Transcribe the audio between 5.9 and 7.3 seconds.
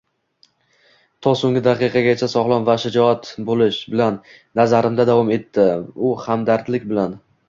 u hamdardlik bilan.